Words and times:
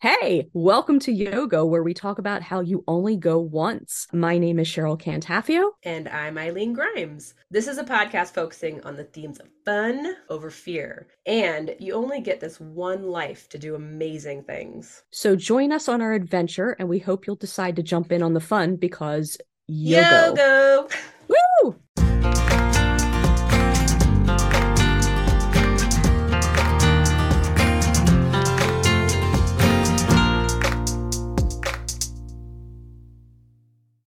Hey, 0.00 0.50
welcome 0.52 0.98
to 1.00 1.10
YOGO, 1.10 1.64
where 1.64 1.82
we 1.82 1.94
talk 1.94 2.18
about 2.18 2.42
how 2.42 2.60
you 2.60 2.84
only 2.86 3.16
go 3.16 3.38
once. 3.38 4.06
My 4.12 4.36
name 4.36 4.58
is 4.58 4.68
Cheryl 4.68 5.00
Cantafio. 5.00 5.70
And 5.82 6.06
I'm 6.06 6.36
Eileen 6.36 6.74
Grimes. 6.74 7.32
This 7.50 7.66
is 7.66 7.78
a 7.78 7.82
podcast 7.84 8.34
focusing 8.34 8.82
on 8.82 8.96
the 8.96 9.04
themes 9.04 9.40
of 9.40 9.48
fun 9.64 10.16
over 10.28 10.50
fear. 10.50 11.06
And 11.24 11.74
you 11.78 11.94
only 11.94 12.20
get 12.20 12.40
this 12.40 12.60
one 12.60 13.04
life 13.04 13.48
to 13.48 13.58
do 13.58 13.74
amazing 13.74 14.42
things. 14.42 15.02
So 15.12 15.34
join 15.34 15.72
us 15.72 15.88
on 15.88 16.02
our 16.02 16.12
adventure, 16.12 16.76
and 16.78 16.90
we 16.90 16.98
hope 16.98 17.26
you'll 17.26 17.36
decide 17.36 17.76
to 17.76 17.82
jump 17.82 18.12
in 18.12 18.22
on 18.22 18.34
the 18.34 18.40
fun 18.40 18.76
because 18.76 19.38
YOGO. 19.66 20.36
YOGO! 20.36 20.90
Woo! 21.62 21.76